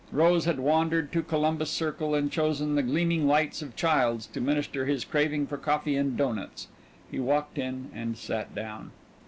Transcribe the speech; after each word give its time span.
Rose 0.11 0.45
had 0.45 0.59
wandered 0.59 1.11
to 1.11 1.21
Columbus 1.21 1.69
Circle 1.69 2.15
and 2.15 2.31
chosen 2.31 2.73
the 2.73 2.81
gleaming 2.81 3.27
lights 3.27 3.61
of 3.61 3.75
Childs' 3.75 4.25
to 4.33 4.41
minister 4.41 4.83
to 4.87 4.91
his 4.91 5.05
craving 5.05 5.45
for 5.45 5.57
coffee 5.57 5.95
and 5.95 6.17
doughnuts. 6.17 6.69
He 7.11 7.19
walked 7.19 7.59
in 7.59 7.91
and 7.93 8.17
sat 8.17 8.55
down. 8.55 8.93